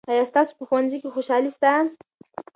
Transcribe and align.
آیا 0.11 0.23
ستاسو 0.31 0.51
په 0.57 0.63
ښوونځي 0.67 0.97
کې 1.01 1.13
خوشالي 1.15 1.51
سته؟ 1.57 1.71